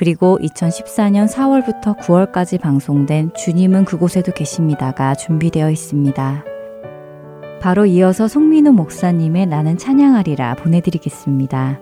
[0.00, 6.42] 그리고 2014년 4월부터 9월까지 방송된 주님은 그곳에도 계십니다가 준비되어 있습니다.
[7.60, 11.80] 바로 이어서 송민우 목사님의 나는 찬양하리라 보내드리겠습니다.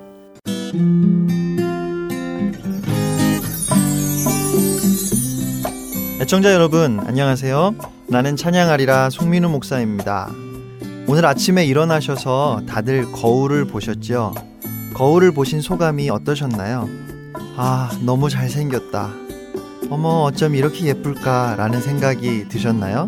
[6.21, 7.77] 애청자 여러분 안녕하세요.
[8.09, 10.29] 나는 찬양하리라 송민우 목사입니다.
[11.07, 14.35] 오늘 아침에 일어나셔서 다들 거울을 보셨죠?
[14.95, 17.08] 거울을 보신 소감이 어떠셨나요?
[17.57, 19.11] 아, 너무 잘생겼다.
[19.91, 21.57] 어머, 어쩜 이렇게 예쁠까?
[21.57, 23.07] 라는 생각이 드셨나요?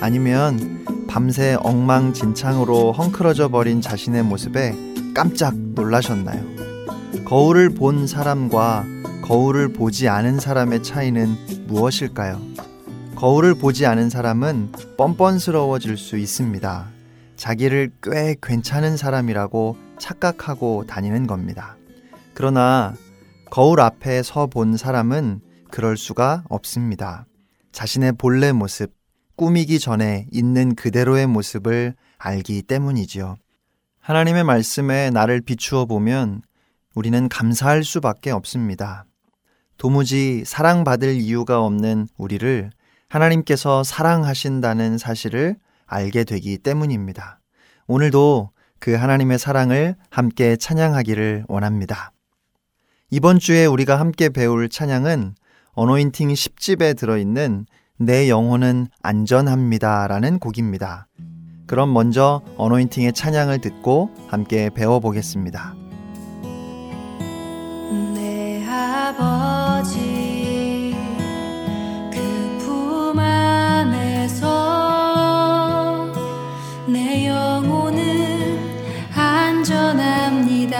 [0.00, 4.74] 아니면 밤새 엉망진창으로 헝클어져 버린 자신의 모습에
[5.14, 6.42] 깜짝 놀라셨나요?
[7.24, 8.84] 거울을 본 사람과
[9.22, 12.40] 거울을 보지 않은 사람의 차이는 무엇일까요?
[13.16, 16.86] 거울을 보지 않은 사람은 뻔뻔스러워질 수 있습니다.
[17.36, 21.76] 자기를 꽤 괜찮은 사람이라고 착각하고 다니는 겁니다.
[22.34, 22.94] 그러나
[23.50, 27.26] 거울 앞에 서 본 사람은 그럴 수가 없습니다.
[27.72, 28.92] 자신의 본래 모습,
[29.36, 33.36] 꾸미기 전에 있는 그대로의 모습을 알기 때문이지요.
[34.00, 36.42] 하나님의 말씀에 나를 비추어 보면
[36.94, 39.04] 우리는 감사할 수밖에 없습니다.
[39.78, 42.70] 도무지 사랑받을 이유가 없는 우리를
[43.08, 45.56] 하나님께서 사랑하신다는 사실을
[45.86, 47.40] 알게 되기 때문입니다.
[47.88, 52.12] 오늘도 그 하나님의 사랑을 함께 찬양하기를 원합니다.
[53.10, 55.34] 이번 주에 우리가 함께 배울 찬양은
[55.72, 57.66] 어노인팅 10집에 들어있는
[57.98, 61.08] 내 영혼은 안전합니다 라는 곡입니다.
[61.66, 65.74] 그럼 먼저 어노인팅의 찬양을 듣고 함께 배워보겠습니다.
[68.14, 69.98] 내 아버지
[72.12, 74.46] 그 품 안에서
[76.88, 78.58] 내 영혼은
[79.14, 80.70] 안전합니다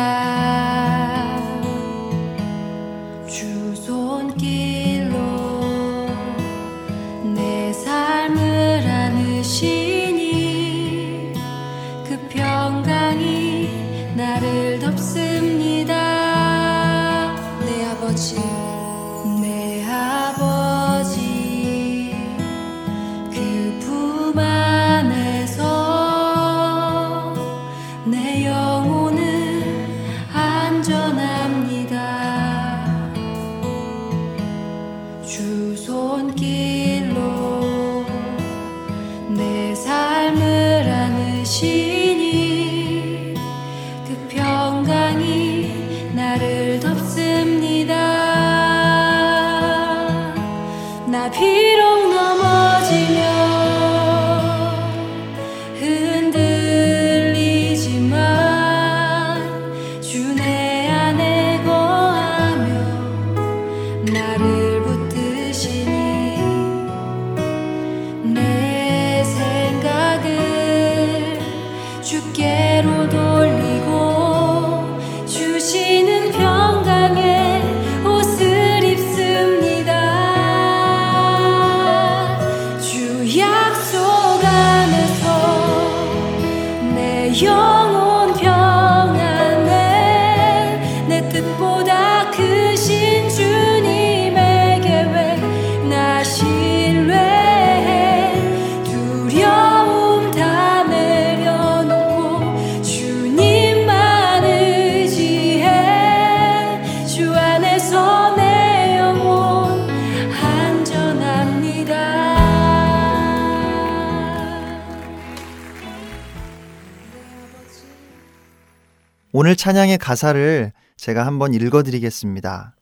[119.42, 122.76] 오늘 찬양의 가사를 제가 한번 읽어드리겠습니다.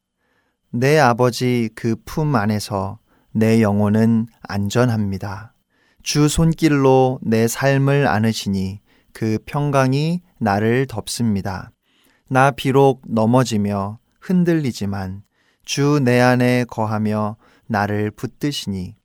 [0.73, 2.99] 내 아버지 그 품 안에서
[3.31, 5.55] 내 영혼은 안전합니다.
[6.03, 8.81] 주 손길로 내 삶을 안으시니
[9.13, 11.71] 그 평강이 나를 덮습니다.
[12.29, 15.23] 나 비록 넘어지며 흔들리지만
[15.65, 17.37] 주 내 안에 거하며
[17.69, 18.97] 나를 붙드시니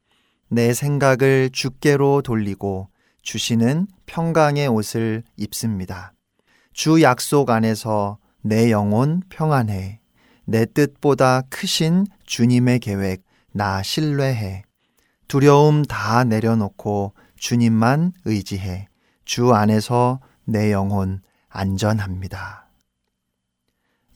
[0.49, 2.89] 내 생각을 주께로 돌리고
[3.21, 6.12] 주시는 평강의 옷을 입습니다.
[6.73, 9.99] 주 약속 안에서 내 영혼 평안해.
[10.45, 14.63] 내 뜻보다 크신 주님의 계획 나 신뢰해.
[15.27, 18.87] 두려움 다 내려놓고 주님만 의지해.
[19.23, 22.67] 주 안에서 내 영혼 안전합니다.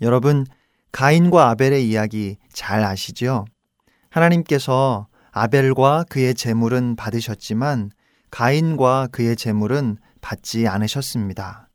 [0.02, 0.46] 여러분,
[0.92, 3.46] 가인과 아벨의 이야기 잘 아시죠?
[4.10, 7.92] 하나님께서 아벨과 그의 재물은 받으셨지만
[8.32, 11.67] 가인과 그의 재물은 받지 않으셨습니다.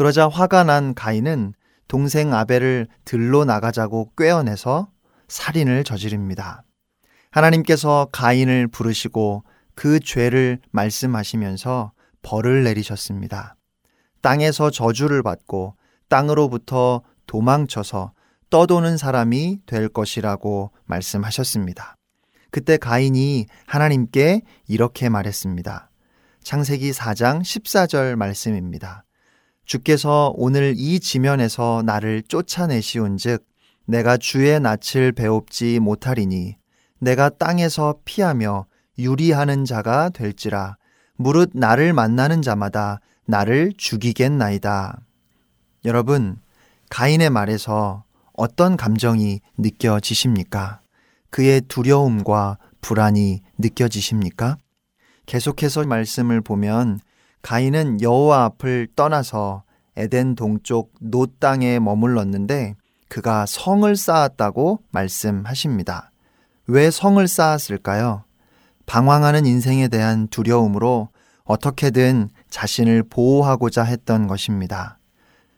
[0.00, 1.52] 그러자 화가 난 가인은
[1.86, 4.88] 동생 아벨을 들로 나가자고 꿰어내서
[5.28, 6.64] 살인을 저지릅니다.
[7.30, 9.44] 하나님께서 가인을 부르시고
[9.74, 11.92] 그 죄를 말씀하시면서
[12.22, 13.56] 벌을 내리셨습니다.
[14.22, 15.76] 땅에서 저주를 받고
[16.08, 18.14] 땅으로부터 도망쳐서
[18.48, 21.96] 떠도는 사람이 될 것이라고 말씀하셨습니다.
[22.50, 25.90] 그때 가인이 하나님께 이렇게 말했습니다.
[26.42, 29.04] 창세기 4장 14절 말씀입니다.
[29.70, 33.46] 주께서 오늘 이 지면에서 나를 쫓아내시온 즉
[33.86, 36.56] 내가 주의 낯을 배웁지 못하리니
[36.98, 38.66] 내가 땅에서 피하며
[38.98, 40.76] 유리하는 자가 될지라
[41.14, 45.02] 무릇 나를 만나는 자마다 나를 죽이겠나이다.
[45.84, 46.40] 여러분,
[46.88, 48.02] 가인의 말에서
[48.32, 50.80] 어떤 감정이 느껴지십니까?
[51.30, 54.56] 그의 두려움과 불안이 느껴지십니까?
[55.26, 56.98] 계속해서 말씀을 보면
[57.42, 59.64] 가인은 여호와 앞을 떠나서
[59.96, 62.74] 에덴 동쪽 노 땅에 머물렀는데
[63.08, 66.12] 그가 성을 쌓았다고 말씀하십니다.
[66.66, 68.24] 왜 성을 쌓았을까요?
[68.86, 71.08] 방황하는 인생에 대한 두려움으로
[71.44, 74.98] 어떻게든 자신을 보호하고자 했던 것입니다.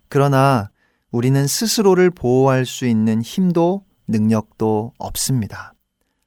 [0.08, 0.70] 그러나
[1.10, 5.74] 우리는 스스로를 보호할 수 있는 힘도 능력도 없습니다.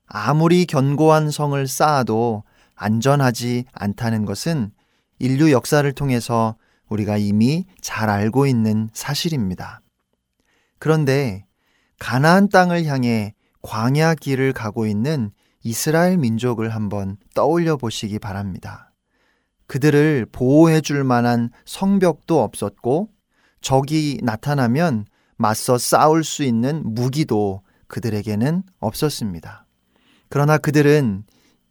[0.06, 2.44] 아무리 견고한 성을 쌓아도
[2.76, 4.72] 안전하지 않다는 것은
[5.20, 6.56] 인류 역사를 통해서
[6.90, 9.82] 우리가 이미 잘 알고 있는 사실입니다.
[10.80, 11.46] 그런데
[12.00, 15.32] 가나안 땅을 향해 광야 길을 가고 있는
[15.64, 18.92] 이스라엘 민족을 한번 떠올려 보시기 바랍니다.
[19.68, 23.10] 그들을 보호해 줄 만한 성벽도 없었고
[23.62, 25.06] 적이 나타나면
[25.38, 29.66] 맞서 싸울 수 있는 무기도 그들에게는 없었습니다.
[30.30, 31.24] 그러나 그들은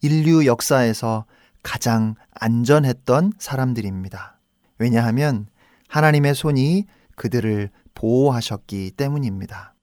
[0.02, 1.24] 인류 역사에서
[1.64, 4.38] 가장 안전했던 사람들입니다.
[4.78, 5.48] 왜냐하면
[5.88, 6.84] 하나님의 손이
[7.16, 9.74] 그들을 보호하셨기 때문입니다.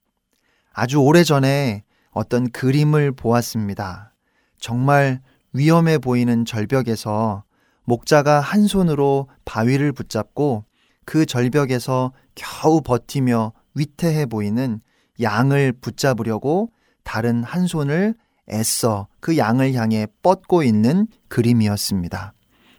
[0.72, 4.14] 아주 오래 전에 어떤 그림을 보았습니다.
[4.60, 5.22] 정말
[5.54, 7.44] 위험해 보이는 절벽에서
[7.84, 10.66] 목자가 한 손으로 바위를 붙잡고
[11.06, 14.82] 그 절벽에서 겨우 버티며 위태해 보이는
[15.20, 16.72] 양을 붙잡으려고
[17.04, 18.16] 다른 한 손을
[18.50, 22.34] 애써 그 양을 향해 뻗고 있는 그림이었습니다.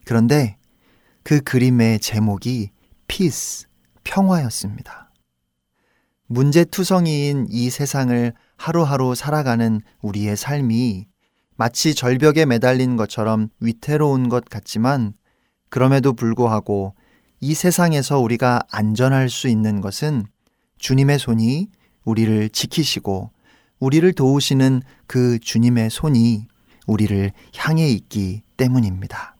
[0.05, 0.57] 그런데
[1.23, 2.71] 그 그림의 제목이
[3.07, 3.67] 피스,
[4.05, 5.13] 평화였습니다.
[6.27, 11.07] 문제투성이인 이 세상을 하루하루 살아가는 우리의 삶이
[11.57, 15.13] 마치 절벽에 매달린 것처럼 위태로운 것 같지만
[15.69, 16.95] 그럼에도 불구하고
[17.41, 20.25] 이 세상에서 우리가 안전할 수 있는 것은
[20.79, 21.69] 주님의 손이
[22.05, 23.31] 우리를 지키시고
[23.83, 26.47] 우리를 도우시는 그 주님의 손이
[26.87, 29.35] 우리를 향해 있기 때문입니다.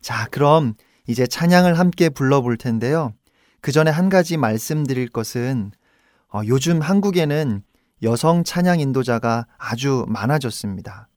[0.00, 0.74] 자, 그럼
[1.08, 3.12] 이제 찬양을 함께 불러볼 텐데요.
[3.60, 5.72] 그 전에 한 가지 말씀드릴 것은
[6.32, 7.64] 어, 요즘 한국에는
[8.04, 11.08] 여성 찬양 인도자가 아주 많아졌습니다.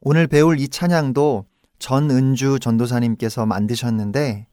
[0.00, 1.46] 오늘 배울 이 찬양도
[1.78, 4.48] 전은주 전도사님께서 만드셨는데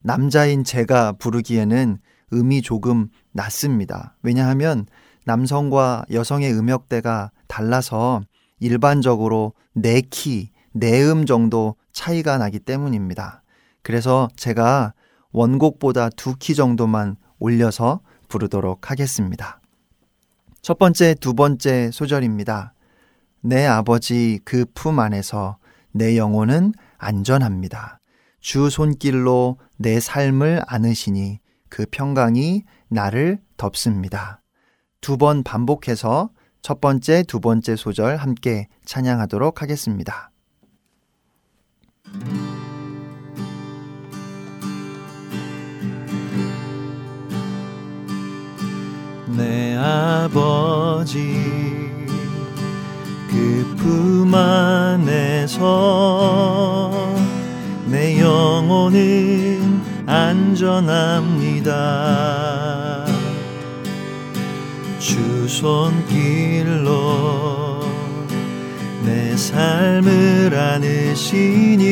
[0.00, 1.96] 남자인 제가 부르기에는
[2.34, 4.16] 음이 조금 낮습니다.
[4.22, 4.84] 왜냐하면
[5.24, 8.22] 남성과 여성의 음역대가 달라서
[8.60, 13.42] 일반적으로 네 키, 네음 정도 차이가 나기 때문입니다.
[13.82, 14.94] 그래서 제가
[15.32, 19.60] 원곡보다 두키 정도만 올려서 부르도록 하겠습니다.
[20.62, 22.74] 첫 번째, 두 번째 소절입니다.
[23.40, 25.58] 내 아버지 그 품 안에서
[25.90, 27.98] 내 영혼은 안전합니다.
[28.40, 34.41] 주 손길로 내 삶을 안으시니 그 평강이 나를 덮습니다.
[35.02, 36.30] 두 번 반복해서
[36.62, 40.30] 첫 번째, 두 번째 소절 함께 찬양하도록 하겠습니다.
[49.36, 51.18] 내 아버지
[53.28, 55.62] 그 품 안에서
[57.86, 61.72] 내 영혼은 안전합니다.
[65.12, 66.88] 주 손길로
[69.04, 71.82] 내 삶을 안으시니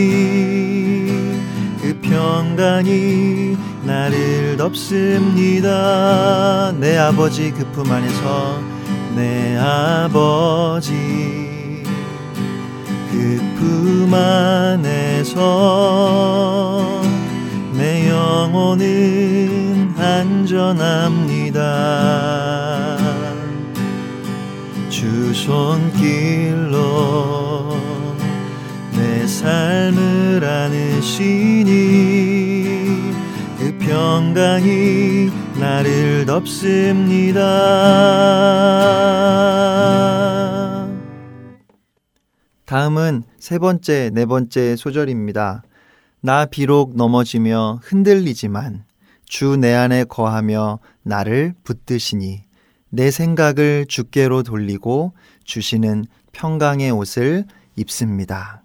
[1.83, 5.63] 그 평강이 나를 덮습니다.
[6.79, 8.59] 내 아버지 그 품 안에서
[9.15, 10.95] 내 아버지
[13.11, 15.43] 그 품 안에서
[17.75, 21.61] 내 영혼은 안전합니다
[25.11, 26.79] 주 손길로
[28.93, 31.65] 내 삶을 안으시니
[33.59, 37.41] 그 평강이 나를 덮습니다.
[42.67, 45.65] 다음은 세 번째, 네 번째 소절입니다.
[46.21, 48.85] 나 비록 넘어지며 흔들리지만
[49.27, 52.45] 주 내 안에 거하며 나를 붙드시니
[52.91, 58.63] 내 생각을 주께로 돌리고 주시는 평강의 옷을 입습니다.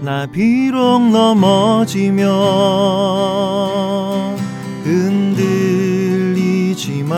[0.00, 2.26] 나 비록 넘어지며
[4.82, 7.14] 흔들리지만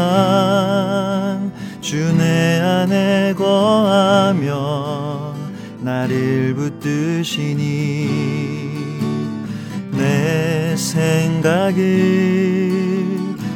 [1.81, 5.35] 주내 안에 거하며
[5.81, 8.56] 나를 붙드시니
[9.97, 11.77] 내 생각을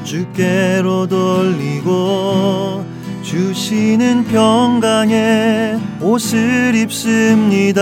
[0.05, 2.85] 주께로 돌리고
[3.23, 7.81] 주시는 평강의 옷을 입습니다.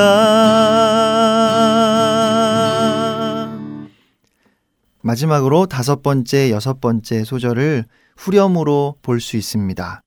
[5.00, 7.84] 마지막으로 다섯 번째, 여섯 번째 소절을
[8.16, 10.02] 후렴으로 볼 수 있습니다.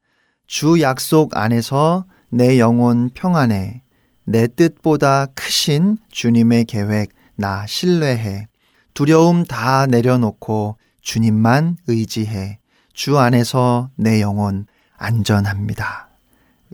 [0.46, 3.82] 주 약속 안에서 내 영혼 평안해.
[4.26, 7.10] 내 뜻보다 크신 주님의 계획
[7.42, 8.48] 나 신뢰해.
[8.94, 12.60] 두려움 다 내려놓고 주님만 의지해.
[12.94, 16.10] 주 안에서 내 영혼 안전합니다.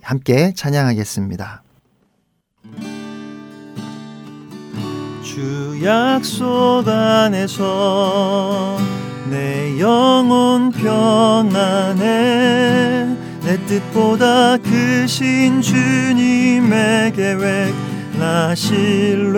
[0.03, 1.63] 함께 찬양하겠습니다.
[5.23, 8.77] 주 약속 안에서
[9.29, 12.05] 내 영혼 평안해
[13.41, 19.37] 내 뜻보다 크신 주님의 계획 나 신뢰해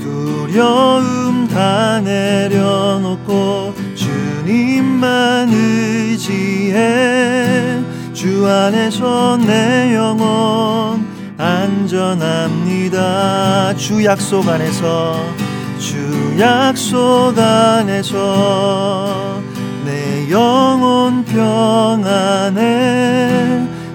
[0.00, 6.76] 두려움 다 내려놓고 주님만 의지해.
[8.12, 11.06] 주 안에서 내 영혼
[11.38, 12.98] 안전합니다.
[13.76, 15.24] 주 약속 안에서
[15.78, 19.40] 주 약속 안에서
[19.86, 22.58] 내 영혼 평안해.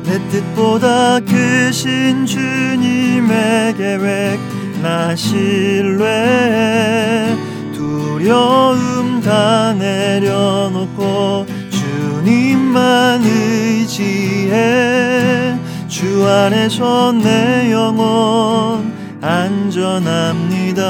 [0.04, 2.93] 내 뜻보다 크신 주님
[3.32, 4.40] 의 계획
[4.82, 6.04] 나 신뢰해
[7.74, 14.54] 두려움 다 내려놓고 주님만 의지해
[15.88, 20.84] 주 안에서 내 영혼 안전합니다.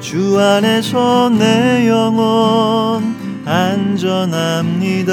[0.00, 5.12] 주 안에서 내 영혼 안전합니다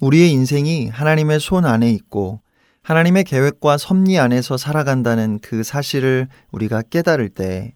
[0.00, 2.40] 우리의 인생이 하나님의 손 안에 있고
[2.82, 7.74] 하나님의 계획과 섭리 안에서 살아간다는 그 사실을 우리가 깨달을 때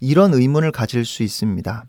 [0.00, 1.84] 이런 의문을 가질 수 있습니다.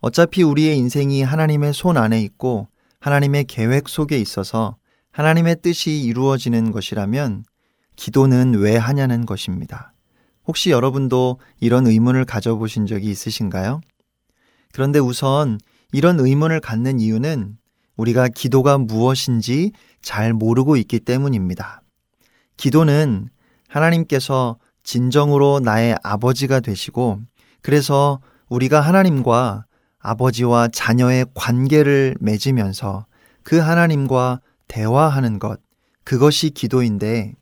[0.00, 2.68] 어차피 우리의 인생이 하나님의 손 안에 있고
[3.00, 4.76] 하나님의 계획 속에 있어서
[5.12, 7.44] 하나님의 뜻이 이루어지는 것이라면
[7.96, 9.92] 기도는 왜 하냐는 것입니다.
[10.46, 13.82] 혹시 여러분도 이런 의문을 가져보신 적이 있으신가요?
[14.72, 15.58] 그런데 우선
[15.92, 17.58] 이런 의문을 갖는 이유는
[17.96, 19.72] 우리가 기도가 무엇인지
[20.02, 21.82] 잘 모르고 있기 때문입니다.
[22.56, 23.28] 기도는
[23.68, 27.20] 하나님께서 진정으로 나의 아버지가 되시고
[27.62, 29.64] 그래서 우리가 하나님과
[29.98, 33.06] 아버지와 자녀의 관계를 맺으면서
[33.42, 35.60] 그 하나님과 대화하는 것,
[36.04, 37.34] 그것이 기도인데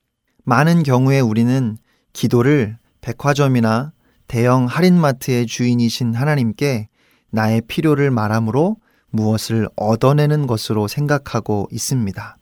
[0.44, 1.76] 많은 경우에 우리는
[2.12, 3.92] 기도를 백화점이나
[4.28, 6.88] 대형 할인마트의 주인이신 하나님께
[7.30, 8.76] 나의 필요를 말함으로
[9.12, 12.36] 무엇을 얻어내는 것으로 생각하고 있습니다.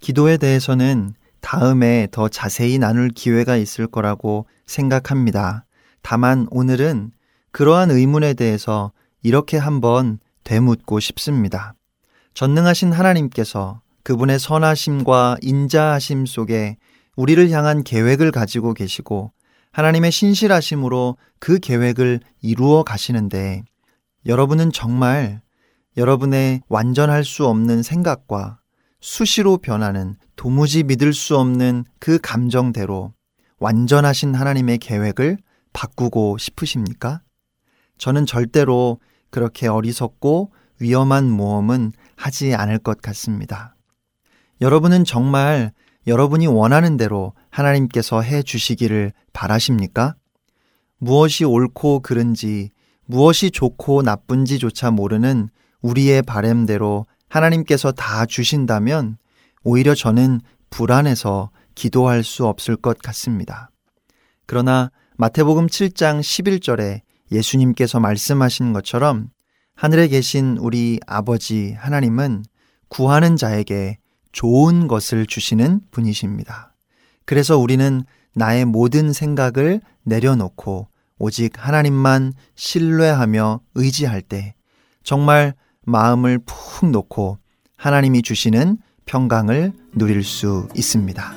[0.00, 5.64] 기도에 대해서는 다음에 더 자세히 나눌 기회가 있을 거라고 생각합니다.
[6.02, 7.12] 다만 오늘은
[7.52, 8.92] 그러한 의문에 대해서
[9.22, 11.74] 이렇게 한번 되묻고 싶습니다.
[12.34, 16.76] 전능하신 하나님께서 그분의 선하심과 인자하심 속에
[17.16, 19.32] 우리를 향한 계획을 가지고 계시고
[19.72, 23.62] 하나님의 신실하심으로 그 계획을 이루어 가시는데
[24.26, 25.40] 여러분은 정말
[25.96, 28.60] 여러분의 완전할 수 없는 생각과
[29.00, 33.14] 수시로 변하는 도무지 믿을 수 없는 그 감정대로
[33.58, 35.38] 완전하신 하나님의 계획을
[35.72, 37.22] 바꾸고 싶으십니까?
[37.96, 39.00] 저는 절대로
[39.30, 43.74] 그렇게 어리석고 위험한 모험은 하지 않을 것 같습니다.
[44.60, 45.72] 여러분은 정말
[46.06, 50.14] 여러분이 원하는 대로 하나님께서 해 주시기를 바라십니까?
[50.98, 52.70] 무엇이 옳고 그른지,
[53.06, 55.48] 무엇이 좋고 나쁜지조차 모르는
[55.86, 59.18] 우리의 바램대로 하나님께서 다 주신다면
[59.62, 60.40] 오히려 저는
[60.70, 63.70] 불안해서 기도할 수 없을 것 같습니다.
[64.46, 67.00] 그러나 마태복음 7장 11절에
[67.30, 69.28] 예수님께서 말씀하신 것처럼
[69.74, 72.44] 하늘에 계신 우리 아버지 하나님은
[72.88, 73.98] 구하는 자에게
[74.32, 76.74] 좋은 것을 주시는 분이십니다.
[77.24, 80.88] 그래서 우리는 나의 모든 생각을 내려놓고
[81.18, 84.54] 오직 하나님만 신뢰하며 의지할 때
[85.02, 85.54] 정말
[85.86, 87.38] 마음을 푹 놓고
[87.76, 91.32] 하나님이 주시는 평강을 누릴 수 있습니다.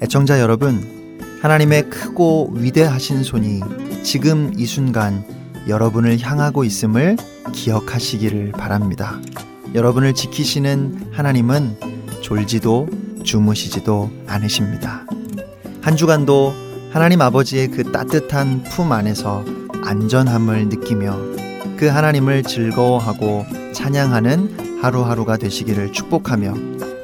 [0.00, 3.60] 애청자 여러분, 하나님의 크고 위대하신 손이
[4.04, 5.24] 지금 이 순간
[5.66, 7.16] 여러분을 향하고 있음을
[7.52, 9.20] 기억하시기를 바랍니다.
[9.74, 11.76] 여러분을 지키시는 하나님은
[12.22, 12.88] 졸지도
[13.24, 15.04] 주무시지도 않으십니다.
[15.82, 16.54] 한 주간도
[16.90, 19.44] 하나님 아버지의 그 따뜻한 품 안에서
[19.84, 21.47] 안전함을 느끼며
[21.78, 26.54] 그 하나님을 즐거워하고 찬양하는 하루하루가 되시기를 축복하며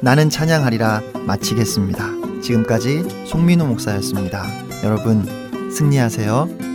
[0.01, 2.41] 나는 찬양하리라 마치겠습니다.
[2.41, 4.45] 지금까지 송민우 목사였습니다.
[4.83, 5.25] 여러분
[5.71, 6.74] 승리하세요.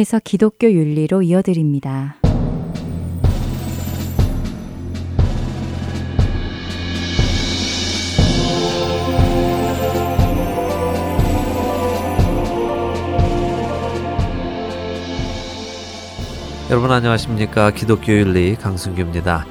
[0.00, 2.16] 계속해서 기독교 윤리로 이어드립니다.
[16.70, 19.46] 여러분 안녕하십니까 기독교 윤리 강승규입니다.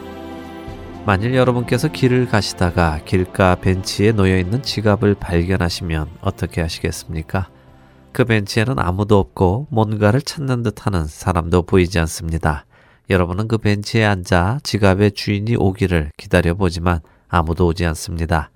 [1.05, 7.49] 만일 여러분께서 길을 가시다가 길가 벤치에 놓여 있는 지갑을 발견하시면 어떻게 하시겠습니까?
[8.11, 12.65] 그 벤치에는 아무도 없고 뭔가를 찾는 듯하는 사람도 보이지 않습니다.
[13.09, 18.51] 여러분은 그 벤치에 앉아 지갑의 주인이 오기를 기다려 보지만 아무도 오지 않습니다.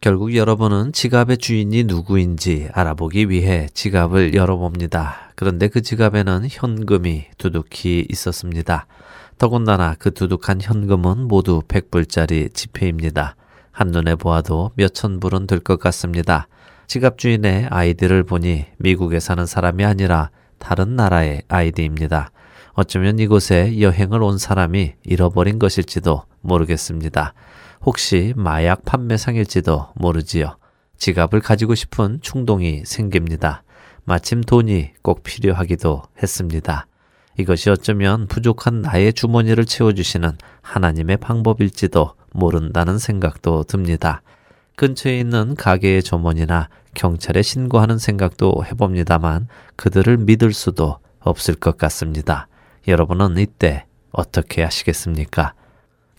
[0.00, 5.32] 결국 여러분은 지갑의 주인이 누구인지 알아보기 위해 지갑을 열어봅니다.
[5.34, 8.86] 그런데 그 지갑에는 현금이 두둑히 있었습니다.
[9.38, 13.34] 더군다나 그 두둑한 현금은 모두 100불짜리 지폐입니다.
[13.72, 16.46] 한눈에 보아도 몇천 불은 될 것 같습니다.
[16.88, 22.30] 지갑 주인의 아이디를 보니 미국에 사는 사람이 아니라 다른 나라의 아이디입니다.
[22.72, 27.34] 어쩌면 이곳에 여행을 온 사람이 잃어버린 것일지도 모르겠습니다.
[27.84, 30.56] 혹시 마약 판매상일지도 모르지요.
[30.96, 33.64] 지갑을 가지고 싶은 충동이 생깁니다.
[34.04, 36.86] 마침 돈이 꼭 필요하기도 했습니다.
[37.36, 44.22] 이것이 어쩌면 부족한 나의 주머니를 채워주시는 하나님의 방법일지도 모른다는 생각도 듭니다.
[44.78, 52.46] 근처에 있는 가게의 점원이나 경찰에 신고하는 생각도 해봅니다만 그들을 믿을 수도 없을 것 같습니다.
[52.86, 55.54] 여러분은 이때 어떻게 하시겠습니까?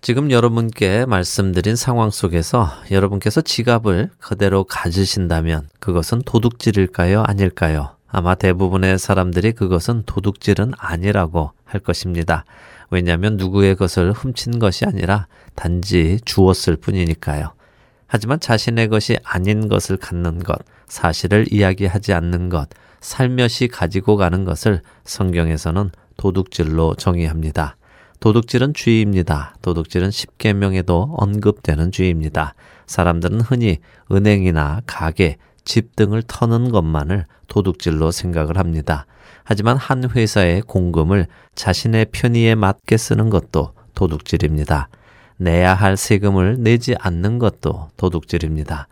[0.02, 7.24] 지금 여러분께 말씀드린 상황 속에서 여러분께서 지갑을 그대로 가지신다면 그것은 도둑질일까요?
[7.26, 7.96] 아닐까요?
[8.10, 12.44] 아마 대부분의 사람들이 그것은 도둑질은 아니라고 할 것입니다.
[12.92, 17.54] 왜냐하면 누구의 것을 훔친 것이 아니라 단지 주었을 뿐이니까요.
[18.12, 22.68] 하지만 자신의 것이 아닌 것을 갖는 것, 사실을 이야기하지 않는 것,
[23.02, 27.78] 살며시 가지고 가는 것을 성경에서는 도둑질로 정의합니다.
[28.20, 29.56] 도둑질은 죄입니다.
[29.62, 32.56] 도둑질은 십계명에도 언급되는 죄입니다.
[32.88, 33.78] 사람들은 흔히
[34.12, 39.06] 은행이나 가게, 집 등을 터는 것만을 도둑질로 생각을 합니다.
[39.44, 44.90] 하지만 한 회사의 공금을 자신의 편의에 맞게 쓰는 것도 도둑질입니다.
[45.42, 48.90] 내야 할 세금을 내지 않는 것도 도둑질입니다.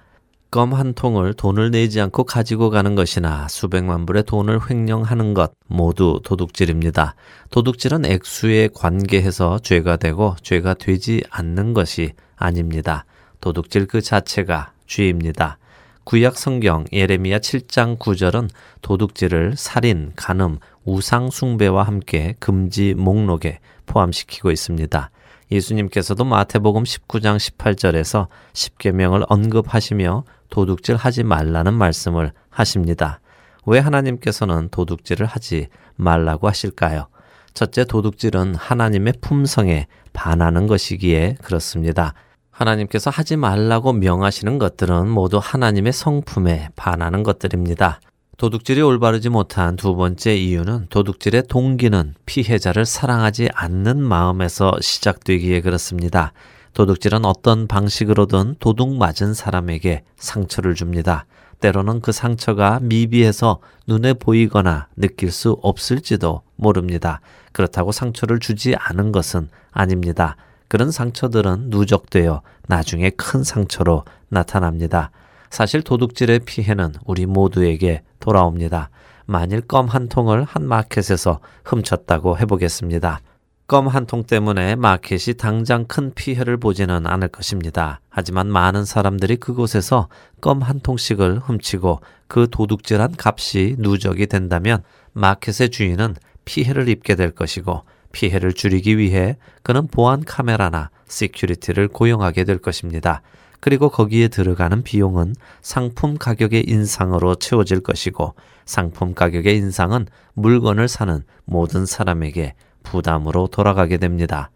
[0.50, 6.22] 껌 한 통을 돈을 내지 않고 가지고 가는 것이나 수백만 불의 돈을 횡령하는 것 모두
[6.24, 7.16] 도둑질입니다.
[7.52, 13.04] 도둑질은 액수에 관계해서 죄가 되고 죄가 되지 않는 것이 아닙니다.
[13.42, 15.58] 도둑질 그 자체가 죄입니다.
[16.06, 18.50] 구약 성경 예레미야 7장 9절은
[18.82, 25.12] 도둑질을 살인, 간음, 우상 숭배와 함께 금지 목록에 포함시키고 있습니다.
[25.52, 33.20] 예수님께서도 마태복음 19장 18절에서 10계명을 언급하시며 도둑질 하지 말라는 말씀을 하십니다.
[33.66, 37.08] 왜 하나님께서는 도둑질을 하지 말라고 하실까요?
[37.54, 42.14] 첫째 도둑질은 하나님의 품성에 반하는 것이기에 그렇습니다.
[42.52, 48.00] 하나님께서 하지 말라고 명하시는 것들은 모두 하나님의 성품에 반하는 것들입니다.
[48.38, 56.34] 도둑질이 올바르지 못한 두 번째 이유는 도둑질의 동기는 피해자를 사랑하지 않는 마음에서 시작되기에 그렇습니다.
[56.76, 61.26] 도둑질은 어떤 방식으로든 도둑 맞은 사람에게 상처를 줍니다.
[61.62, 67.22] 때로는 그 상처가 미비해서 눈에 보이거나 느낄 수 없을지도 모릅니다.
[67.54, 70.36] 그렇다고 상처를 주지 않은 것은 아닙니다.
[70.68, 75.10] 그런 상처들은 누적되어 나중에 큰 상처로 나타납니다.
[75.50, 78.90] 사실 도둑질의 피해는 우리 모두에게 돌아옵니다.
[79.26, 83.22] 만일 껌 한 통을 한 마켓에서 훔쳤다고 해보겠습니다.
[83.68, 88.00] 껌 한 통 때문에 마켓이 당장 큰 피해를 보지는 않을 것입니다.
[88.10, 90.08] 하지만 많은 사람들이 그곳에서
[90.40, 97.84] 껌 한 통씩을 훔치고 그 도둑질한 값이 누적이 된다면 마켓의 주인은 피해를 입게 될 것이고
[98.14, 103.22] 피해를 줄이기 위해 그는 보안 카메라나 security를 고용하게 될 것입니다.
[103.68, 111.86] 그리고 거기에 들어가는 비용은 상품 가격의 인상으로 채워질 것이고 상품 가격의 인상은 물건을 사는 모든
[111.86, 112.54] 사람에게
[112.84, 114.52] 부담으로 돌아가게 됩니다.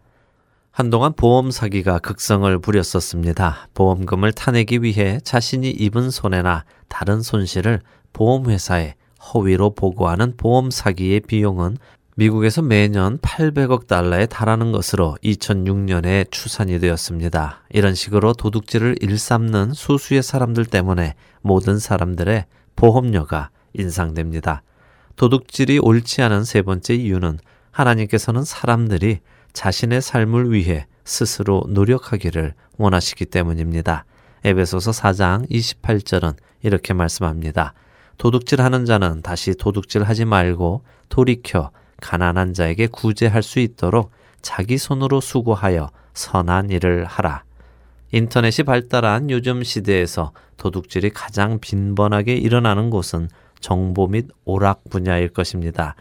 [0.70, 3.68] 한동안 보험 사기가 극성을 부렸었습니다.
[3.74, 7.82] 보험금을 타내기 위해 자신이 입은 손해나 다른 손실을
[8.14, 8.94] 보험회사에
[9.34, 11.76] 허위로 보고하는 보험 사기의 비용은
[12.14, 17.62] 미국에서 매년 800억 달러에 달하는 것으로 2006년에 추산이 되었습니다.
[17.70, 22.44] 이런 식으로 도둑질을 일삼는 소수의 사람들 때문에 모든 사람들의
[22.76, 24.62] 보험료가 인상됩니다.
[25.16, 27.38] 도둑질이 옳지 않은 세 번째 이유는
[27.70, 29.20] 하나님께서는 사람들이
[29.54, 34.04] 자신의 삶을 위해 스스로 노력하기를 원하시기 때문입니다.
[34.44, 37.72] 에베소서 4장 28절은 이렇게 말씀합니다.
[38.18, 41.70] 도둑질 하는 자는 다시 도둑질 하지 말고 돌이켜
[42.02, 44.10] 가난한 자에게 구제할 수 있도록
[44.42, 47.44] 자기 손으로 수고하여 선한 일을 하라.
[48.10, 53.28] 인터넷이 발달한 요즘 시대에서 도둑질이 가장 빈번하게 일어나는 곳은
[53.60, 55.94] 정보 및 오락 분야일 것입니다.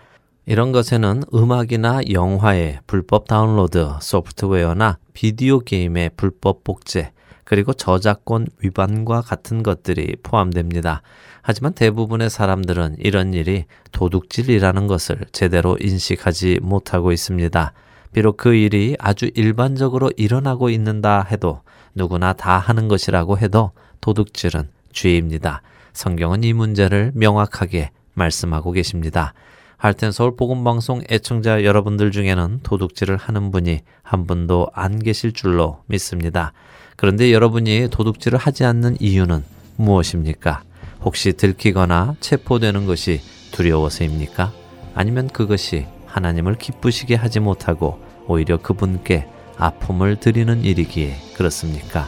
[0.45, 7.11] 이런 것에는 음악이나 영화의 불법 다운로드, 소프트웨어나 비디오 게임의 불법 복제,
[7.45, 11.01] 그리고 저작권 위반과 같은 것들이 포함됩니다.
[11.41, 17.73] 하지만 대부분의 사람들은 이런 일이 도둑질이라는 것을 제대로 인식하지 못하고 있습니다.
[18.13, 21.61] 비록 그 일이 아주 일반적으로 일어나고 있는다 해도
[21.95, 25.61] 누구나 다 하는 것이라고 해도 도둑질은 죄입니다.
[25.93, 29.33] 성경은 이 문제를 명확하게 말씀하고 계십니다.
[29.77, 35.81] 할텐 서울 복음 방송 애청자 여러분들 중에는 도둑질을 하는 분이 한 분도 안 계실 줄로
[35.87, 36.53] 믿습니다.
[36.97, 39.43] 그런데 여러분이 도둑질을 하지 않는 이유는
[39.77, 40.61] 무엇입니까?
[41.03, 44.51] 혹시 들키거나 체포되는 것이 두려워서입니까?
[44.93, 52.07] 아니면 그것이 하나님을 기쁘시게 하지 못하고 오히려 그분께 아픔을 드리는 일이기에 그렇습니까?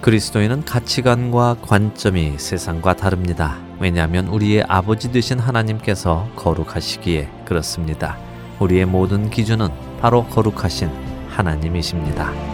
[0.00, 3.58] 그리스도인은 가치관과 관점이 세상과 다릅니다.
[3.80, 8.18] 왜냐하면 우리의 아버지 되신 하나님께서 거룩하시기에 그렇습니다.
[8.60, 9.68] 우리의 모든 기준은
[10.00, 10.90] 바로 거룩하신
[11.30, 12.53] 하나님이십니다.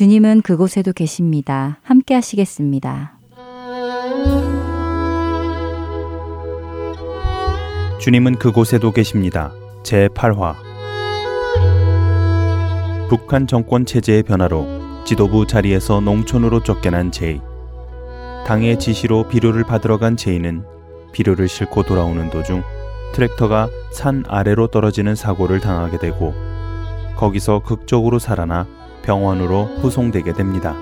[0.00, 1.78] 주님은 그곳에도 계십니다.
[1.82, 3.18] 함께 하시겠습니다.
[8.00, 9.52] 주님은 그곳에도 계십니다.
[9.82, 10.54] 제8화
[13.10, 17.42] 북한 정권 체제의 변화로 지도부 자리에서 농촌으로 쫓겨난 제이.
[18.46, 20.64] 당의 지시로 비료를 받으러 간 제이는
[21.12, 22.62] 비료를 싣고 돌아오는 도중
[23.12, 26.32] 트랙터가 산 아래로 떨어지는 사고를 당하게 되고
[27.16, 28.66] 거기서 극적으로 살아나
[29.02, 30.76] 병원으로 후송되게 됩니다.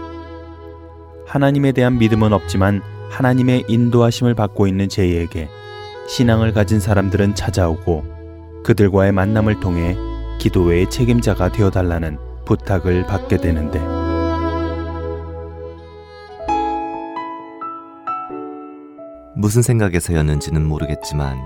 [1.26, 5.48] 하나님에 대한 믿음은 없지만 하나님의 인도하심을 받고 있는 제이에게
[6.08, 9.96] 신앙을 가진 사람들은 찾아오고 그들과의 만남을 통해
[10.38, 13.78] 기도회의 책임자가 되어달라는 부탁을 받게 되는데
[19.36, 21.38] 무슨 생각에서였는지는 모르겠지만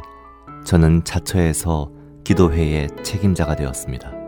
[0.64, 1.90] 저는 자처에서
[2.24, 4.21] 기도회의 책임자가 되었습니다.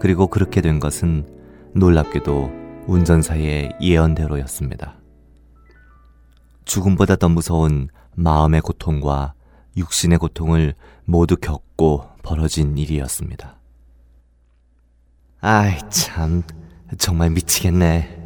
[0.00, 1.26] 그리고 그렇게 된 것은
[1.74, 4.96] 놀랍게도 운전사의 예언대로였습니다.
[6.64, 9.34] 죽음보다 더 무서운 마음의 고통과
[9.76, 13.58] 육신의 고통을 모두 겪고 벌어진 일이었습니다.
[15.40, 16.42] 아이, 참,
[16.96, 18.22] 정말 미치겠네.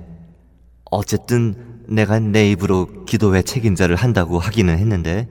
[0.91, 5.29] 어쨌든 내가 내 입으로 기도회 책임자를 한다고 하기는 했는데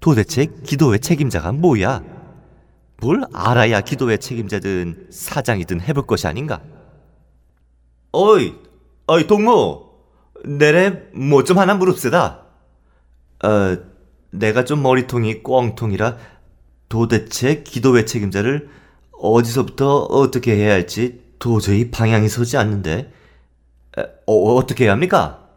[0.00, 2.02] 도대체 기도회 책임자가 뭐야?
[3.00, 6.60] 뭘 알아야 기도회 책임자든 사장이든 해볼 것이 아닌가?
[8.12, 8.54] 어이,
[9.06, 9.84] 어이 동무,
[10.44, 12.44] 내래 뭐 좀 하나 물읍시다.
[13.44, 13.76] 어,
[14.30, 16.16] 내가 좀 머리통이 꽝통이라
[16.88, 18.68] 도대체 기도회 책임자를
[19.12, 23.12] 어디서부터 어떻게 해야 할지 도저히 방향이 서지 않는데
[24.26, 25.48] 어, 어떻게 해야 합니까?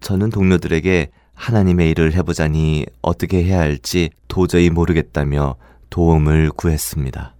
[0.00, 5.56] 저는 동료들에게 하나님의 일을 해보자니 어떻게 해야 할지 도저히 모르겠다며
[5.90, 7.34] 도움을 구했습니다.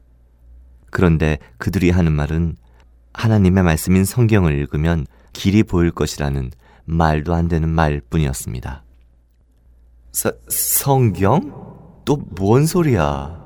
[0.91, 2.57] 그런데 그들이 하는 말은
[3.15, 6.51] 하나님의 말씀인 성경을 읽으면 길이 보일 것이라는
[6.85, 8.83] 말도 안 되는 말 뿐이었습니다.
[10.13, 11.75] 서, 성경?
[12.05, 13.43] 또 뭔 소리야?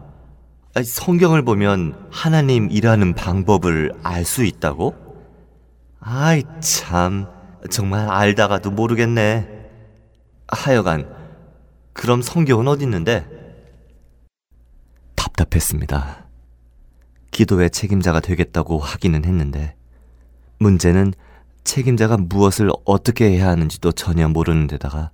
[0.84, 4.94] 성경을 보면 하나님 일하는 방법을 알 수 있다고?
[6.00, 7.26] 아이 참
[7.70, 9.57] 정말 알다가도 모르겠네.
[10.48, 11.08] 하여간
[11.92, 13.26] 그럼 성경은 어디 있는데?
[15.16, 16.26] 답답했습니다.
[17.30, 19.74] 기도의 책임자가 되겠다고 하기는 했는데
[20.58, 21.12] 문제는
[21.64, 25.10] 책임자가 무엇을 어떻게 해야 하는지도 전혀 모르는 데다가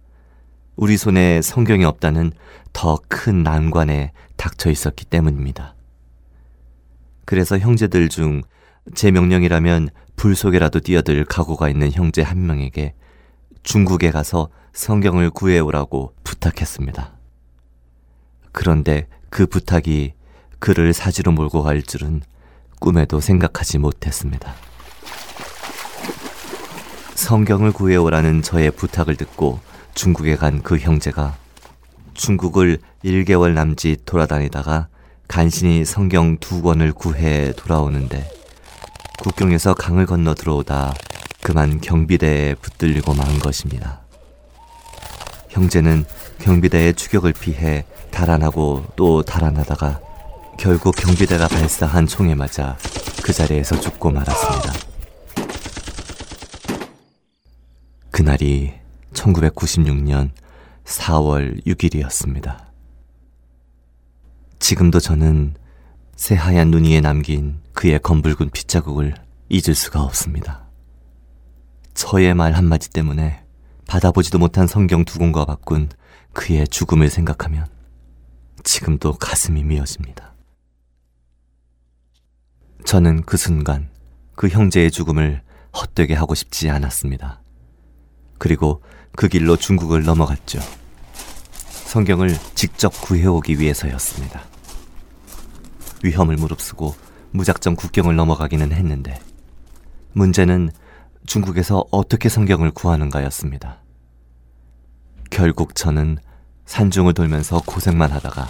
[0.76, 2.32] 우리 손에 성경이 없다는
[2.72, 5.74] 더 큰 난관에 닥쳐 있었기 때문입니다.
[7.24, 8.43] 그래서 형제들 중
[8.95, 12.95] 제 명령이라면 불 속에라도 뛰어들 각오가 있는 형제 한 명에게
[13.62, 17.12] 중국에 가서 성경을 구해오라고 부탁했습니다.
[18.50, 20.14] 그런데 그 부탁이
[20.58, 22.22] 그를 사지로 몰고 갈 줄은
[22.80, 24.52] 꿈에도 생각하지 못했습니다.
[27.14, 29.60] 성경을 구해오라는 저의 부탁을 듣고
[29.94, 31.36] 중국에 간 그 형제가
[32.14, 34.88] 중국을 1개월 남짓 돌아다니다가
[35.28, 38.28] 간신히 성경 두 권을 구해 돌아오는데
[39.20, 40.94] 국경에서 강을 건너 들어오다
[41.42, 44.03] 그만 경비대에 붙들리고 만 것입니다.
[45.55, 46.05] 형제는
[46.40, 50.00] 경비대의 추격을 피해 달아나고 또 달아나다가
[50.59, 52.76] 결국 경비대가 발사한 총에 맞아
[53.22, 54.72] 그 자리에서 죽고 말았습니다.
[58.11, 58.74] 그날이
[59.12, 60.30] 1996년
[60.84, 62.64] 4월 6일이었습니다.
[64.59, 65.55] 지금도 저는
[66.16, 69.14] 새하얀 눈 위에 남긴 그의 검붉은 핏자국을
[69.48, 70.66] 잊을 수가 없습니다.
[71.94, 73.43] 저의 말 한마디 때문에
[73.87, 75.89] 받아보지도 못한 성경 두 권과 바꾼
[76.32, 77.66] 그의 죽음을 생각하면
[78.62, 80.35] 지금도 가슴이 미어집니다.
[82.85, 83.89] 저는 그 순간
[84.35, 85.43] 그 형제의 죽음을
[85.74, 87.41] 헛되게 하고 싶지 않았습니다.
[88.39, 88.82] 그리고
[89.16, 90.61] 그 길로 중국을 넘어갔죠.
[91.87, 94.43] 성경을 직접 구해오기 위해서였습니다.
[96.03, 96.95] 위험을 무릅쓰고
[97.30, 99.18] 무작정 국경을 넘어가기는 했는데
[100.12, 100.70] 문제는
[101.26, 103.78] 중국에서 어떻게 성경을 구하는가였습니다.
[105.30, 106.18] 결국 저는
[106.66, 108.48] 산중을 돌면서 고생만 하다가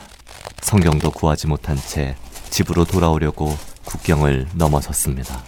[0.61, 2.17] 성경도 구하지 못한 채
[2.51, 5.43] 집으로 돌아오려고 국경을 넘어섰습니다.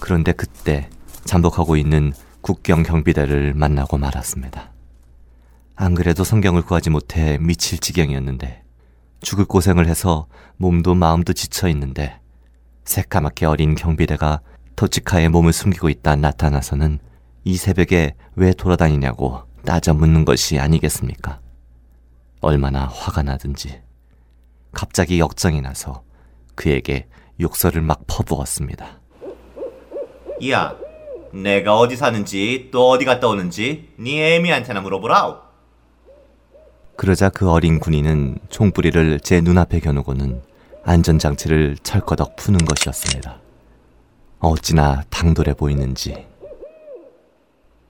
[0.00, 0.88] 그런데 그때
[1.24, 4.72] 잠복하고 있는 국경 경비대를 만나고 말았습니다.
[5.76, 8.62] 안 그래도 성경을 구하지 못해 미칠 지경이었는데
[9.22, 12.18] 죽을 고생을 해서 몸도 마음도 지쳐 있는데
[12.84, 14.40] 새까맣게 어린 경비대가
[14.80, 17.00] 터치카에 몸을 숨기고 있다 나타나서는
[17.44, 21.38] 이 새벽에 왜 돌아다니냐고 따져 묻는 것이 아니겠습니까?
[22.40, 23.82] 얼마나 화가 나든지
[24.72, 26.02] 갑자기 역정이 나서
[26.54, 27.08] 그에게
[27.38, 29.00] 욕설을 막 퍼부었습니다.
[30.48, 30.74] 야,
[31.34, 35.40] 내가 어디 사는지 또 어디 갔다 오는지 네 애미한테나 물어보라우.
[36.96, 40.40] 그러자 그 어린 군인은 총부리를 제 눈앞에 겨누고는
[40.84, 43.49] 안전장치를 철거덕 푸는 것이었습니다.
[44.40, 46.26] 어찌나 당돌해 보이는지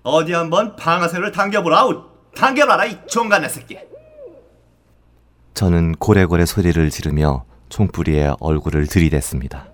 [0.03, 2.05] 어디 한번 방아쇠를 당겨보라우.
[2.35, 3.79] 당겨봐라 이 종간의 새끼.
[5.55, 9.67] 저는 고래고래 소리를 지르며 총부리의 얼굴을 들이댔습니다.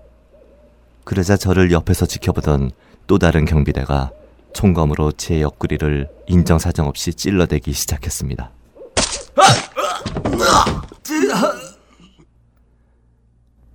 [1.05, 2.71] 그러자 저를 옆에서 지켜보던
[3.07, 4.11] 또 다른 경비대가
[4.53, 8.51] 총검으로 제 옆구리를 인정사정 없이 찔러대기 시작했습니다.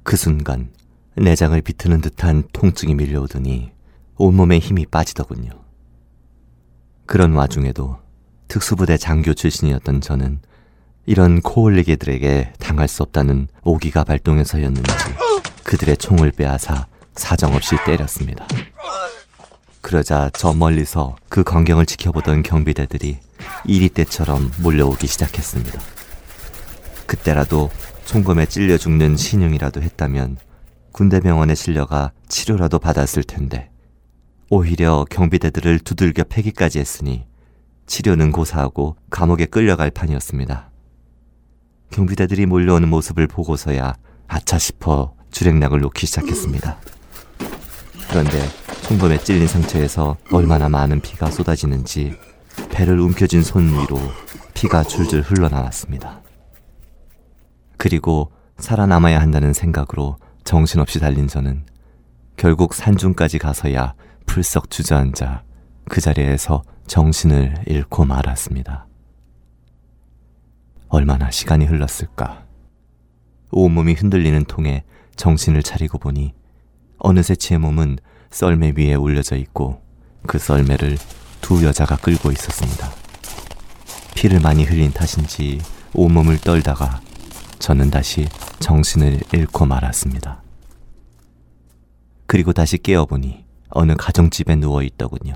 [0.03, 0.70] 그 순간
[1.16, 3.70] 내장을 비트는 듯한 통증이 밀려오더니
[4.16, 5.50] 온몸에 힘이 빠지더군요.
[7.06, 7.98] 그런 와중에도
[8.48, 10.40] 특수부대 장교 출신이었던 저는
[11.04, 14.90] 이런 코올리개들에게 당할 수 없다는 오기가 발동해서였는지
[15.64, 18.46] 그들의 총을 빼앗아 사정없이 때렸습니다.
[19.80, 23.18] 그러자 저 멀리서 그 광경을 지켜보던 경비대들이
[23.66, 25.80] 이리 때처럼 몰려오기 시작했습니다.
[27.06, 27.70] 그때라도
[28.04, 30.38] 총검에 찔려 죽는 신용이라도 했다면
[30.93, 33.70] 군대 병원에 실려가 치료라도 받았을 텐데
[34.51, 37.26] 오히려 경비대들을 두들겨 패기까지 했으니
[37.86, 40.70] 치료는 고사하고 감옥에 끌려갈 판이었습니다.
[41.90, 43.95] 경비대들이 몰려오는 모습을 보고서야
[44.28, 46.78] 아차 싶어 주랭락을 놓기 시작했습니다.
[48.09, 48.38] 그런데
[48.82, 52.14] 총범에 찔린 상처에서 얼마나 많은 피가 쏟아지는지
[52.70, 53.99] 배를 움켜쥔 손 위로
[54.53, 56.20] 피가 줄줄 흘러나왔습니다.
[57.78, 61.64] 그리고 살아남아야 한다는 생각으로 정신없이 달린 저는
[62.36, 63.95] 결국 산중까지 가서야
[64.26, 65.45] 풀썩 주저앉아
[65.88, 68.86] 그 자리에서 정신을 잃고 말았습니다.
[70.88, 72.45] 얼마나 시간이 흘렀을까.
[73.51, 74.84] 온몸이 흔들리는 통에
[75.16, 76.32] 정신을 차리고 보니
[76.99, 77.99] 어느새 제 몸은
[78.30, 79.82] 썰매 위에 올려져 있고
[80.26, 80.97] 그 썰매를
[81.40, 82.90] 두 여자가 끌고 있었습니다.
[84.14, 85.61] 피를 많이 흘린 탓인지
[85.93, 87.01] 온몸을 떨다가
[87.62, 88.26] 저는 다시
[88.58, 90.42] 정신을 잃고 말았습니다.
[92.26, 95.34] 그리고 다시 깨어보니 어느 가정집에 누워 있더군요.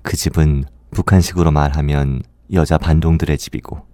[0.00, 2.22] 그 집은 북한식으로 말하면
[2.54, 3.86] 여자 반동들의 집이고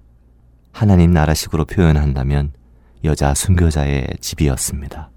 [0.71, 2.53] 하나님 나라식으로 표현한다면
[3.03, 5.11] 여자 순교자의 집이었습니다.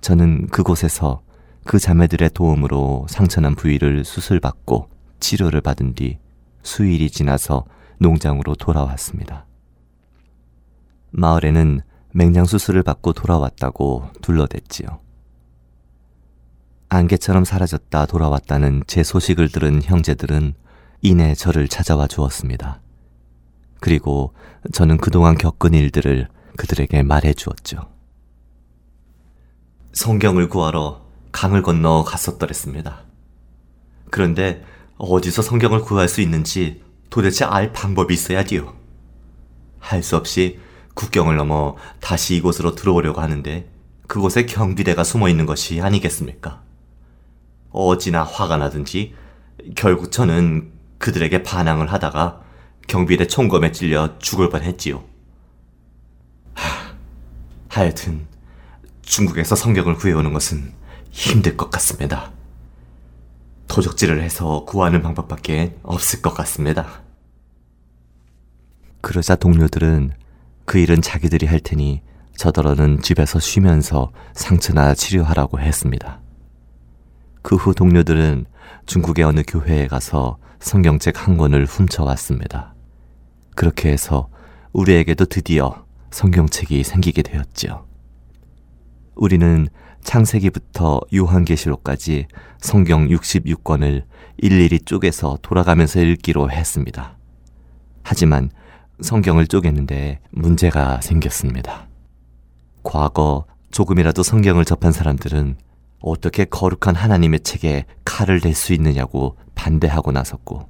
[0.00, 1.22] 저는 그곳에서
[1.64, 6.20] 그 자매들의 도움으로 상처난 부위를 수술받고 치료를 받은 뒤
[6.62, 7.64] 수일이 지나서
[7.98, 9.49] 농장으로 돌아왔습니다.
[11.10, 11.80] 마을에는
[12.12, 15.00] 맹장 수술을 받고 돌아왔다고 둘러댔지요.
[16.88, 20.54] 안개처럼 사라졌다 돌아왔다는 제 소식을 들은 형제들은
[21.02, 22.80] 이내 저를 찾아와 주었습니다.
[23.80, 24.34] 그리고
[24.72, 27.88] 저는 그동안 겪은 일들을 그들에게 말해 주었죠.
[29.92, 31.00] 성경을 구하러
[31.32, 33.04] 강을 건너 갔었더랬습니다.
[34.10, 34.64] 그런데
[34.98, 38.74] 어디서 성경을 구할 수 있는지 도대체 알 방법이 있어야 지요.
[39.78, 40.58] 할 수 없이
[40.94, 43.70] 국경을 넘어 다시 이곳으로 들어오려고 하는데
[44.06, 46.62] 그곳에 경비대가 숨어 있는 것이 아니겠습니까?
[47.70, 49.14] 어찌나 화가 나든지
[49.76, 52.42] 결국 저는 그들에게 반항을 하다가
[52.88, 55.04] 경비대 총검에 찔려 죽을 뻔했지요.
[56.54, 56.94] 하,
[57.68, 58.26] 하여튼
[59.02, 60.72] 중국에서 성경을 구해오는 것은
[61.10, 62.32] 힘들 것 같습니다.
[63.68, 67.02] 도적질을 해서 구하는 방법밖에 없을 것 같습니다.
[69.00, 70.19] 그러자 동료들은
[70.70, 72.00] 그 일은 자기들이 할 테니
[72.36, 76.20] 저더러는 집에서 쉬면서 상처나 치료하라고 했습니다.
[77.42, 78.46] 그 후 동료들은
[78.86, 82.76] 중국의 어느 교회에 가서 성경책 한 권을 훔쳐왔습니다.
[83.56, 84.28] 그렇게 해서
[84.72, 87.84] 우리에게도 드디어 성경책이 생기게 되었지요.
[89.16, 89.66] 우리는
[90.04, 92.28] 창세기부터 요한계시록까지
[92.60, 94.04] 성경 66권을
[94.38, 97.18] 일일이 쪼개서 돌아가면서 읽기로 했습니다.
[98.04, 98.50] 하지만
[99.02, 101.88] 성경을 쪼개는데 문제가 생겼습니다.
[102.82, 105.56] 과거 조금이라도 성경을 접한 사람들은
[106.00, 110.68] 어떻게 거룩한 하나님의 책에 칼을 댈 수 있느냐고 반대하고 나섰고,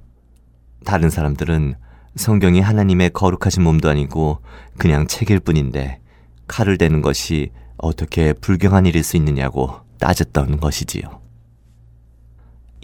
[0.85, 1.75] 다른 사람들은
[2.17, 4.41] 성경이 하나님의 거룩하신 몸도 아니고
[4.79, 6.01] 그냥 책일 뿐인데
[6.49, 11.21] 칼을 대는 것이 어떻게 불경한 일일 수 있느냐고 따졌던 것이지요.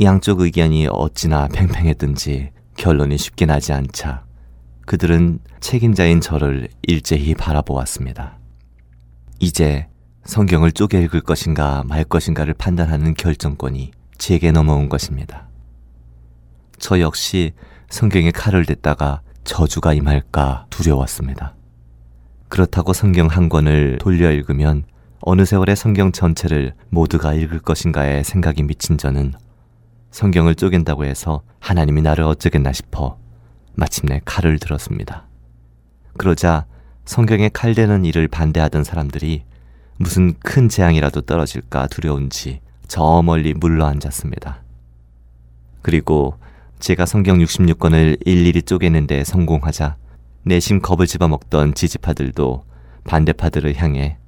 [0.03, 4.26] 양쪽 의견이 어찌나 팽팽했든지 결론이 쉽게 나지 않자
[4.87, 8.39] 그들은 책임자인 저를 일제히 바라보았습니다.
[9.41, 9.89] 이제
[10.24, 15.49] 성경을 쪼개 읽을 것인가 말 것인가를 판단하는 결정권이 제게 넘어온 것입니다.
[16.78, 17.53] 저 역시
[17.91, 21.55] 성경에 칼을 댔다가 저주가 임할까 두려웠습니다.
[22.49, 24.84] 그렇다고 성경 한 권을 돌려 읽으면
[25.20, 29.32] 어느 세월에 성경 전체를 모두가 읽을 것인가에 생각이 미친 저는
[30.12, 33.18] 성경을 쪼갠다고 해서 하나님이 나를 어쩌겠나 싶어
[33.77, 35.27] 마침내 칼을 들었습니다.
[36.16, 36.66] 그러자
[37.05, 39.45] 성경에 칼대는 일을 반대하던 사람들이
[39.99, 44.62] 무슨 큰 재앙이라도 떨어질까 두려운지 저 멀리 물러 앉았습니다.
[45.83, 46.37] 그리고
[46.79, 49.97] 제가 성경 66권을 일일이 쪼개는데 성공하자
[50.43, 52.64] 내심 겁을 집어먹던 지지파들도
[53.05, 54.18] 반대파들을 향해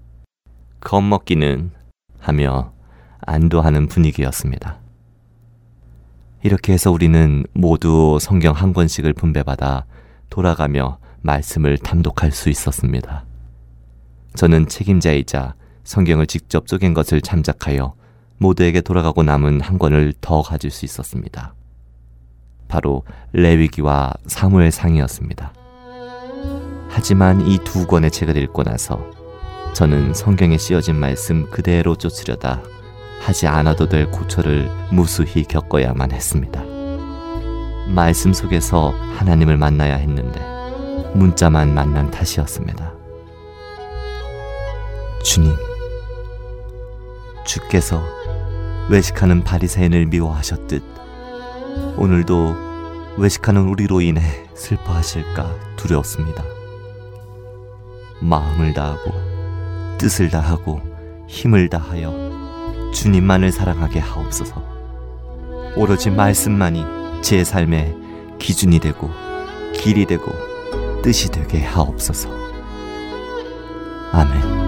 [0.80, 1.72] 겁먹기는
[2.20, 2.72] 하며
[3.20, 4.78] 안도하는 분위기였습니다.
[6.43, 9.84] 이렇게 해서 우리는 모두 성경 한 권씩을 분배받아
[10.30, 13.24] 돌아가며 말씀을 탐독할 수 있었습니다.
[14.34, 17.95] 저는 책임자이자 성경을 직접 쪼갠 것을 참작하여
[18.39, 21.55] 모두에게 돌아가고 남은 한 권을 더 가질 수 있었습니다.
[22.68, 25.53] 바로 레위기와 사무엘상이었습니다.
[26.89, 29.11] 하지만 이 두 권의 책을 읽고 나서
[29.74, 32.62] 저는 성경에 씌어진 말씀 그대로 쫓으려다
[33.20, 36.62] 하지 않아도 될 고초를 무수히 겪어야만 했습니다.
[37.94, 40.40] 말씀 속에서 하나님을 만나야 했는데
[41.14, 42.94] 문자만 만난 탓이었습니다.
[45.22, 45.54] 주님,
[47.44, 48.02] 주께서
[48.88, 50.82] 외식하는 바리새인을 미워하셨듯
[51.96, 52.68] 오늘도
[53.16, 54.22] 외식하는 우리로 인해
[54.54, 56.44] 슬퍼하실까 두려웠습니다.
[58.20, 59.12] 마음을 다하고
[59.98, 60.80] 뜻을 다하고
[61.26, 62.28] 힘을 다하여
[62.93, 64.62] 주님만을 사랑하게 하옵소서.
[65.76, 66.84] 오로지 말씀만이
[67.22, 67.95] 제 삶의
[68.39, 69.11] 기준이 되고
[69.74, 70.32] 길이 되고
[71.03, 72.28] 뜻이 되게 하옵소서.
[74.12, 74.67] 아멘.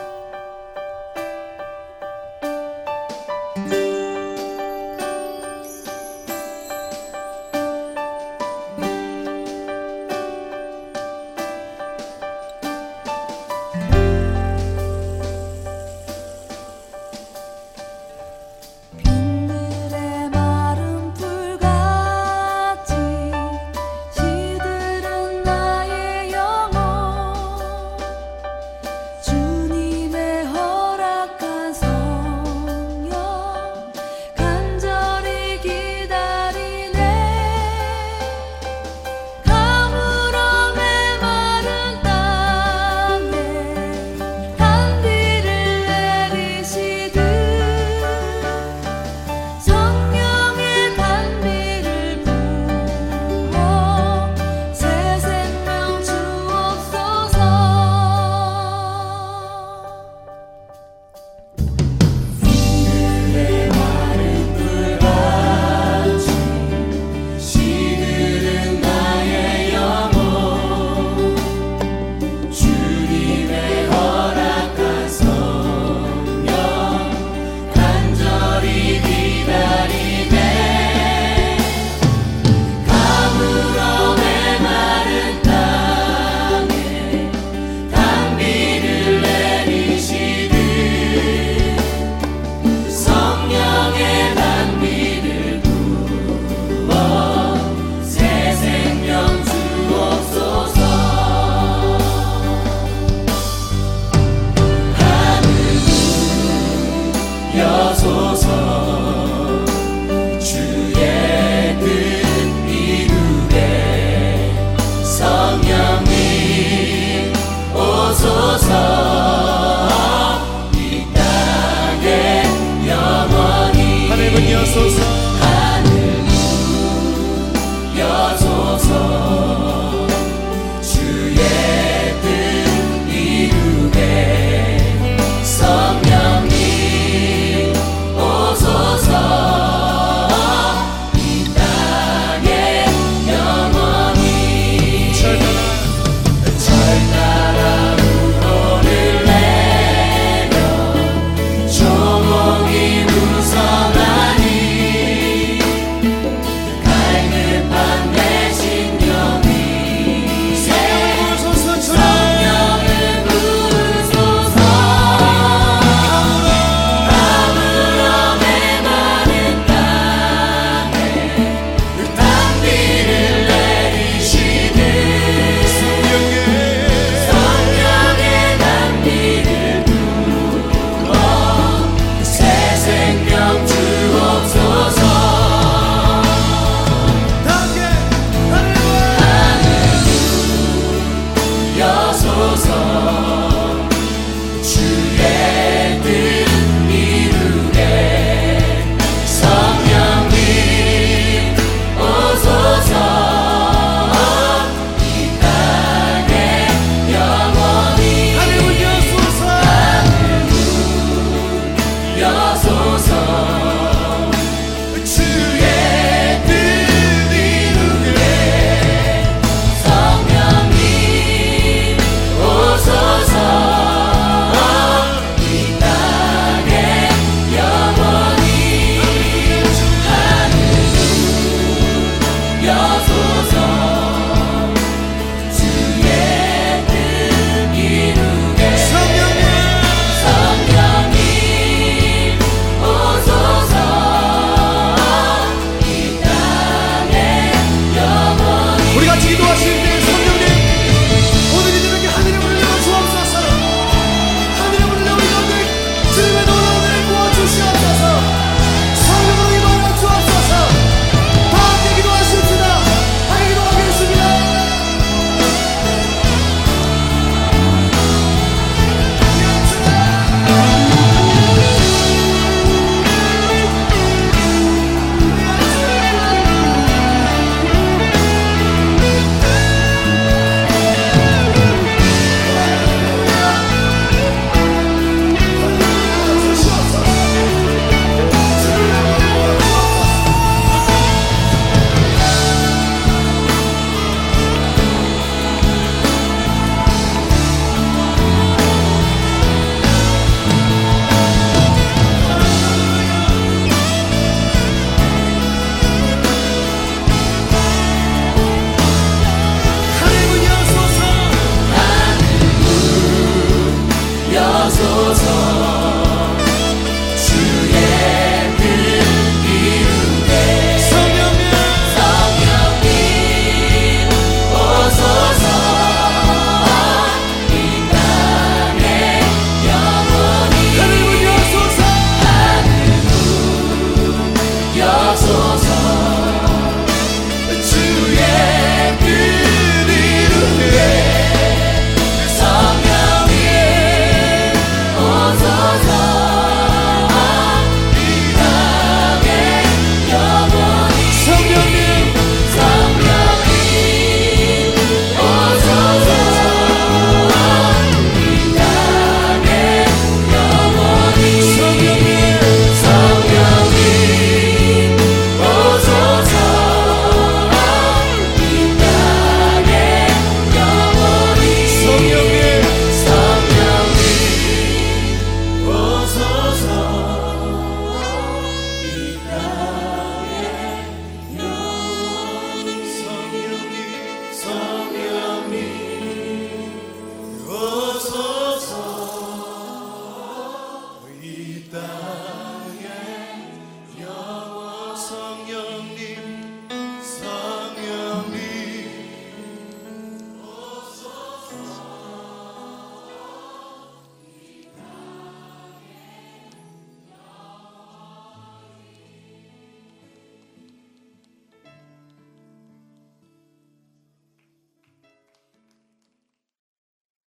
[314.81, 315.90] 走走。